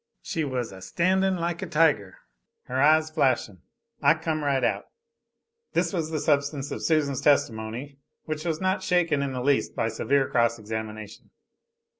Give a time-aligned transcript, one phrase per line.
[0.23, 2.17] She was a standin' like a tiger,
[2.63, 3.59] her eyes flashin'.
[4.01, 4.85] I come right out.
[5.73, 9.89] This was the substance of Susan's testimony, which was not shaken in the least by
[9.89, 11.29] severe cross examination.